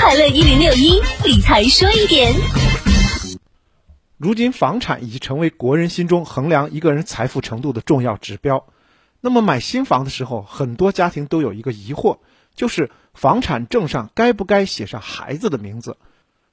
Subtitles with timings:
[0.00, 2.32] 快乐一零六一理财说一点。
[4.16, 8.64] 如今，房产已经成为国人心中衡量一个人财富程度的重要指标。
[9.20, 12.18] 那么，买新房的时候，很多家庭都有一个疑惑，
[12.54, 15.96] 就是房产证上该不该写上孩子的名字？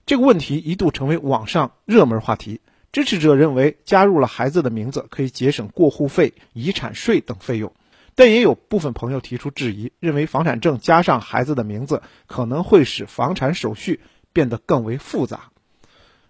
[0.08, 2.62] 这个问题一度成为网上热门话题。
[2.92, 7.74] 支持者认为，加入了孩子的名字可以节省过户费、遗产税等费用，
[8.16, 14.00] 但也有部分朋友提出质疑，认为房产证加上孩子的名字可能会使房产手续
[14.32, 15.52] 变得更为复杂。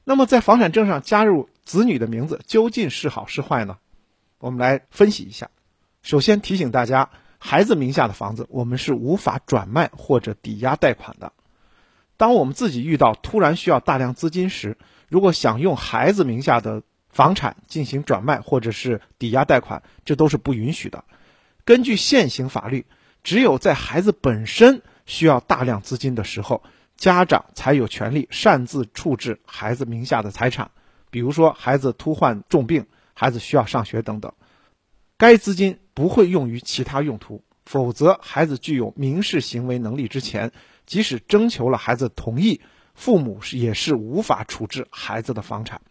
[0.04, 3.78] 那么，在房产证上加入子女的名字究竟是好是坏呢？
[4.40, 5.50] 我们来分析一下。
[6.02, 7.10] 首先提醒大家，
[7.40, 11.34] 孩子名下的房子我们是无法转卖或者抵押贷款的。
[12.18, 14.78] 当我们自己遇到突然需要大量资金时，
[15.10, 21.04] 如果想用孩子名下的房产进行转卖或者是抵押贷款，这都是不允许的。
[21.66, 22.86] 根据现行法律，
[23.24, 26.64] 只有在孩子本身需要大量资金的时候。
[26.98, 30.72] 家长才有权利擅自处置孩子名下的财产，
[31.10, 34.32] 比如说孩子突患重病、孩子需要上学等等。
[35.18, 40.54] 该资金不会用于其他用途，否则孩子具有民事行为能力之前，
[40.86, 42.62] 即使征求了孩子同意，
[42.94, 45.82] 父母是也是无法处置孩子的房产。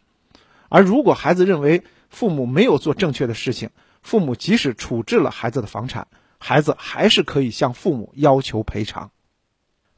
[0.71, 3.69] 而如果孩子认为父母没有做正确的事情，
[4.05, 6.07] 父母即使处置了孩子的房产，
[6.39, 9.11] 孩子还是可以向父母要求赔偿。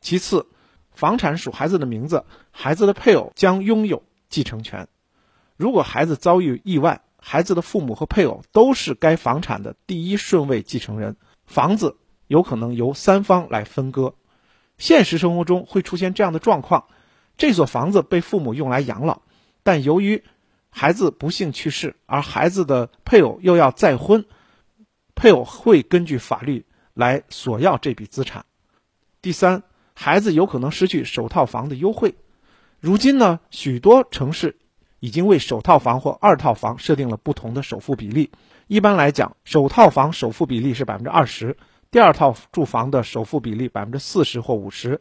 [0.00, 0.46] 其次。
[0.92, 4.88] 房产属孩子的名字，孩子的配偶将拥有继承权。
[5.58, 11.98] 如果孩子遭遇意外，孩子的父母和配偶都是该房产的第一顺位继承人，房子
[12.28, 14.14] 有可能由三方来分割。
[14.78, 16.86] 现实生活中会出现这样的状况：
[17.36, 19.20] 这所房子被父母用来养老，
[19.62, 20.24] 但由于
[20.78, 24.26] 孩子不幸去世，而孩子的配偶又要再婚，
[25.14, 28.44] 配偶会根据法律来索要这笔资产。
[29.22, 29.62] 第三。
[29.98, 32.16] 孩子有可能失去首套房的优惠。
[32.80, 34.58] 如今呢，许多城市
[35.00, 38.30] 已经为首套房或二套房设定了不同的首付比例。
[38.66, 41.56] 一般来讲，首套房首付比例是百分之二十，
[41.90, 45.00] 第二套住房的首付比例百分之四十或五十。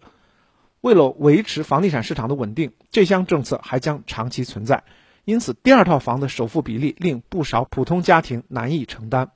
[0.80, 4.85] 为了维持房地产市场的稳定，这项政策还将长期存在。
[5.25, 9.31] 因此，第二套房的首付比例令不少普通家庭难以承担。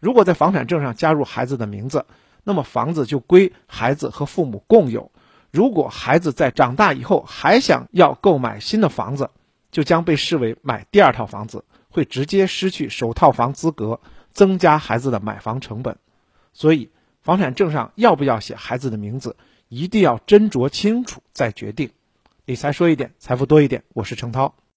[0.00, 2.06] 如果在房产证上加入孩子的名字，
[2.42, 5.12] 那么房子就归孩子和父母共有。
[5.50, 9.30] 如果孩子在长大以后还想要购买新的房子，
[9.70, 14.00] 就将被视为买第二套房子，会直接失去首套房资格，
[14.32, 15.98] 增加孩子的买房成本。
[16.52, 16.90] 所以，
[17.22, 19.36] 房产证上要不要写孩子的名字，
[19.68, 21.90] 一定要斟酌清楚再决定。
[22.44, 23.82] 理财说一点，财富多一点。
[23.92, 24.54] 我是程涛。